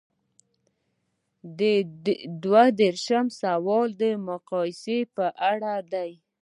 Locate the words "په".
5.15-5.25